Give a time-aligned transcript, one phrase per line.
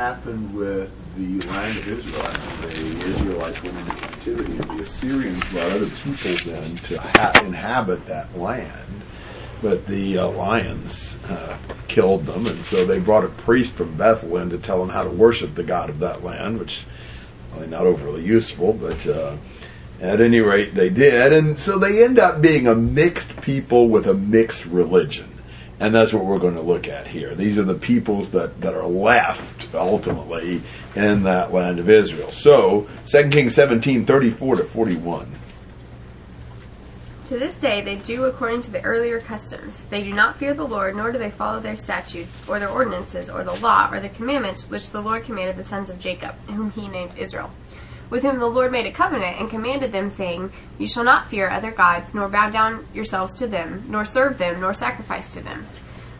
[0.00, 4.52] happened with the land of Israel the Israelites went into captivity.
[4.56, 9.02] And the Assyrians brought other peoples in to ha- inhabit that land,
[9.62, 14.36] but the uh, lions uh, killed them, and so they brought a priest from Bethel
[14.38, 16.82] in to tell them how to worship the God of that land, which
[17.68, 19.36] not overly useful, but uh,
[20.00, 24.08] at any rate they did, and so they end up being a mixed people with
[24.08, 25.33] a mixed religion.
[25.80, 27.34] And that's what we're going to look at here.
[27.34, 30.62] These are the peoples that, that are left ultimately
[30.94, 32.30] in that land of Israel.
[32.30, 35.34] So, 2 Kings 17, 34 to 41.
[37.26, 39.84] To this day they do according to the earlier customs.
[39.84, 43.30] They do not fear the Lord, nor do they follow their statutes, or their ordinances,
[43.30, 46.70] or the law, or the commandments which the Lord commanded the sons of Jacob, whom
[46.72, 47.50] he named Israel,
[48.14, 51.50] with whom the Lord made a covenant, and commanded them, saying, You shall not fear
[51.50, 55.66] other gods, nor bow down yourselves to them, nor serve them, nor sacrifice to them.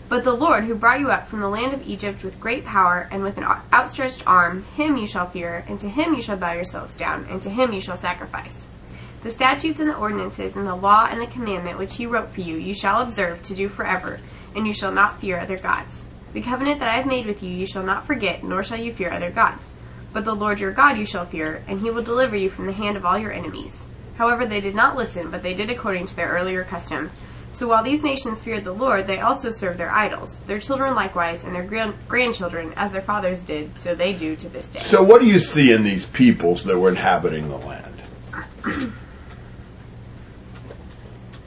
[0.09, 3.09] But the Lord, who brought you up from the land of Egypt with great power
[3.13, 6.55] and with an outstretched arm, him you shall fear, and to him you shall bow
[6.55, 8.67] yourselves down, and to him you shall sacrifice.
[9.23, 12.41] The statutes and the ordinances and the law and the commandment which he wrote for
[12.41, 14.19] you, you shall observe to do forever,
[14.57, 16.03] and you shall not fear other gods.
[16.33, 18.93] The covenant that I have made with you, you shall not forget, nor shall you
[18.93, 19.63] fear other gods.
[20.15, 22.73] But the Lord your God you shall fear, and he will deliver you from the
[22.73, 23.85] hand of all your enemies.
[24.17, 27.11] However, they did not listen, but they did according to their earlier custom.
[27.53, 31.45] So while these nations feared the Lord, they also served their idols, their children likewise,
[31.45, 34.81] and their gran- grandchildren, as their fathers did, so they do to this day.
[34.81, 37.95] So, what do you see in these peoples that were inhabiting the land?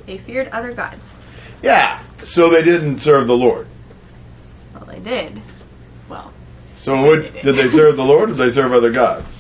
[0.08, 1.04] They feared other gods.
[1.62, 3.68] Yeah, so they didn't serve the Lord.
[4.74, 5.42] Well, they did.
[6.78, 9.38] So, what, did they serve the Lord or did they serve other gods?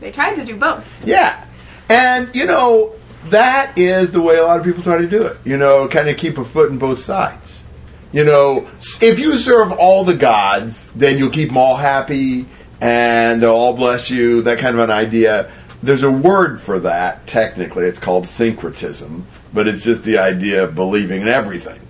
[0.00, 0.86] they tried to do both.
[1.04, 1.44] Yeah.
[1.88, 2.94] And, you know,
[3.26, 5.38] that is the way a lot of people try to do it.
[5.44, 7.64] You know, kind of keep a foot in both sides.
[8.12, 8.68] You know,
[9.00, 12.46] if you serve all the gods, then you'll keep them all happy
[12.80, 15.50] and they'll all bless you, that kind of an idea.
[15.82, 17.86] There's a word for that, technically.
[17.86, 21.80] It's called syncretism, but it's just the idea of believing in everything.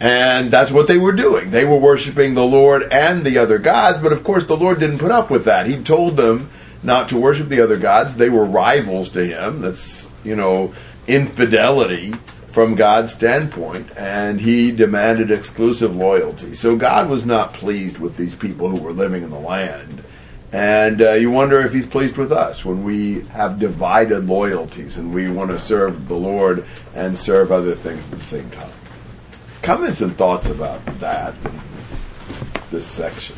[0.00, 1.50] And that's what they were doing.
[1.50, 4.98] They were worshiping the Lord and the other gods, but of course the Lord didn't
[4.98, 5.66] put up with that.
[5.66, 6.50] He told them
[6.82, 8.16] not to worship the other gods.
[8.16, 9.60] They were rivals to him.
[9.62, 10.74] That's, you know,
[11.06, 12.14] infidelity
[12.48, 16.54] from God's standpoint, and he demanded exclusive loyalty.
[16.54, 20.04] So God was not pleased with these people who were living in the land.
[20.52, 25.12] And uh, you wonder if he's pleased with us when we have divided loyalties and
[25.12, 28.70] we want to serve the Lord and serve other things at the same time.
[29.64, 31.34] Comments and thoughts about that,
[32.70, 33.34] this section.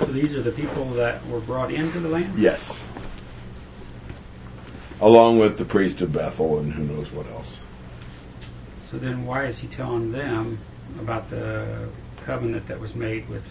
[0.00, 2.36] So these are the people that were brought into the land?
[2.36, 2.82] Yes.
[5.00, 7.60] Along with the priest of Bethel and who knows what else.
[8.90, 10.58] So then why is he telling them
[10.98, 11.88] about the
[12.24, 13.46] covenant that was made with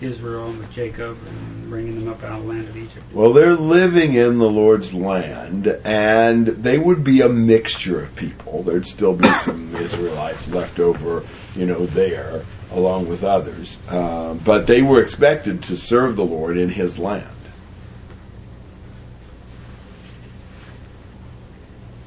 [0.00, 3.04] Israel and with Jacob and bringing them up out of the land of Egypt?
[3.12, 8.62] Well, they're living in the Lord's land, and they would be a mixture of people.
[8.62, 13.78] There'd still be some Israelites left over, you know, there, along with others.
[13.88, 17.28] Um, but they were expected to serve the Lord in His land.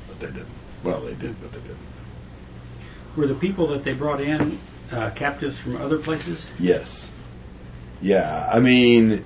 [0.08, 0.48] But they didn't.
[0.84, 1.78] Well, they did, but they didn't.
[3.16, 4.60] Were the people that they brought in
[4.92, 6.52] uh, captives from other places?
[6.60, 7.12] Yes.
[8.02, 9.26] Yeah, I mean,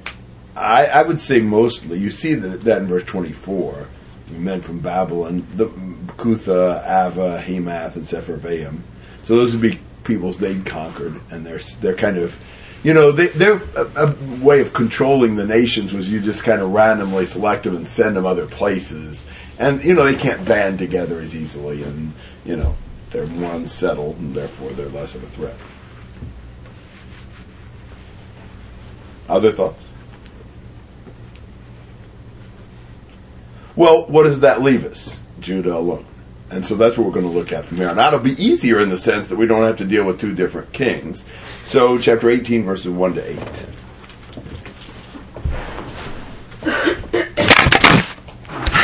[0.55, 1.99] I, I would say mostly.
[1.99, 3.87] You see that, that in verse 24.
[4.29, 5.67] Men from Babylon, the
[6.15, 8.79] Cutha, Ava, Hamath, and Sepharvaim.
[9.23, 12.39] So those would be peoples they'd conquered, and they're they're kind of,
[12.81, 16.61] you know, they, they're a, a way of controlling the nations was you just kind
[16.61, 19.25] of randomly select them and send them other places,
[19.59, 22.13] and you know they can't band together as easily, and
[22.45, 22.75] you know
[23.11, 25.55] they're more unsettled, and therefore they're less of a threat.
[29.31, 29.81] Other thoughts?
[33.77, 35.21] Well, what does that leave us?
[35.39, 36.05] Judah alone.
[36.49, 37.87] And so that's what we're going to look at from here.
[37.87, 40.35] And that'll be easier in the sense that we don't have to deal with two
[40.35, 41.23] different kings.
[41.63, 43.65] So, chapter 18, verses 1 to 8.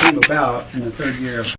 [0.01, 1.48] Came about in the third year of